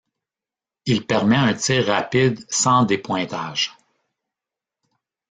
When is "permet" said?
1.05-1.35